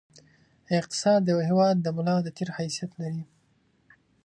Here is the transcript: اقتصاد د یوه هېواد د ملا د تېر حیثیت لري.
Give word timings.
اقتصاد 0.79 1.19
د 1.23 1.27
یوه 1.33 1.43
هېواد 1.49 1.75
د 1.81 1.87
ملا 1.95 2.15
د 2.23 2.27
تېر 2.37 2.49
حیثیت 2.57 2.91
لري. 3.01 3.23